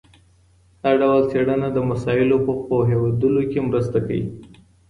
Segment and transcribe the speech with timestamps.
[0.81, 4.23] دا ډول څېړنه د مسایلو په پوهېدلو کي مرسته کوي.